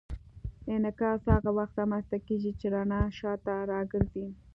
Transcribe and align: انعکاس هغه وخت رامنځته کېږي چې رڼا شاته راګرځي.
انعکاس 0.73 1.21
هغه 1.35 1.51
وخت 1.57 1.73
رامنځته 1.81 2.17
کېږي 2.27 2.51
چې 2.59 2.65
رڼا 2.73 3.01
شاته 3.17 3.55
راګرځي. 3.71 4.25